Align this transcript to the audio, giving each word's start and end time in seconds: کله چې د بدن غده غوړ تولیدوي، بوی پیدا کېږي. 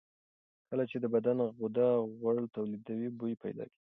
کله 0.69 0.83
چې 0.91 0.97
د 0.99 1.05
بدن 1.13 1.37
غده 1.59 1.89
غوړ 2.17 2.35
تولیدوي، 2.55 3.09
بوی 3.19 3.33
پیدا 3.43 3.63
کېږي. 3.69 3.79